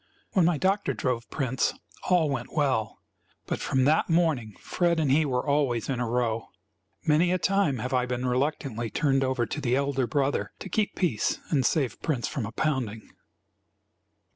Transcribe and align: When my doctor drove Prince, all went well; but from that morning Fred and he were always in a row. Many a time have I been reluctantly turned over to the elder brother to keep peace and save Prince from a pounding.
When 0.31 0.45
my 0.45 0.57
doctor 0.57 0.95
drove 0.95 1.29
Prince, 1.29 1.75
all 2.09 2.27
went 2.31 2.51
well; 2.51 2.97
but 3.45 3.59
from 3.59 3.83
that 3.83 4.09
morning 4.09 4.55
Fred 4.59 4.99
and 4.99 5.11
he 5.11 5.25
were 5.25 5.45
always 5.45 5.89
in 5.89 5.99
a 5.99 6.09
row. 6.09 6.47
Many 7.05 7.31
a 7.31 7.37
time 7.37 7.77
have 7.77 7.93
I 7.93 8.07
been 8.07 8.25
reluctantly 8.25 8.89
turned 8.89 9.23
over 9.23 9.45
to 9.45 9.61
the 9.61 9.75
elder 9.75 10.07
brother 10.07 10.53
to 10.57 10.69
keep 10.69 10.95
peace 10.95 11.37
and 11.51 11.63
save 11.63 12.01
Prince 12.01 12.27
from 12.27 12.47
a 12.47 12.51
pounding. 12.51 13.11